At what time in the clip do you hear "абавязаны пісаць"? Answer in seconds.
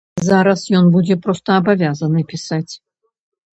1.63-2.73